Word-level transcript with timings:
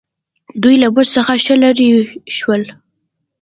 دوی 0.61 0.75
له 0.83 0.87
موږ 0.95 1.07
څخه 1.15 1.33
ښه 1.43 1.55
لرې 1.63 1.89
شول. 2.37 2.61